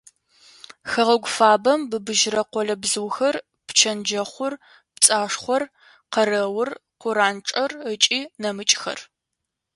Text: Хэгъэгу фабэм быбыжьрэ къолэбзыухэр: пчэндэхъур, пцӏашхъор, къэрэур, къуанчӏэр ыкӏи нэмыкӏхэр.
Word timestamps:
Хэгъэгу 0.91 1.31
фабэм 1.35 1.81
быбыжьрэ 1.89 2.41
къолэбзыухэр: 2.51 3.35
пчэндэхъур, 3.67 4.53
пцӏашхъор, 4.93 5.63
къэрэур, 6.13 6.69
къуанчӏэр 7.01 7.71
ыкӏи 7.91 8.19
нэмыкӏхэр. 8.41 8.99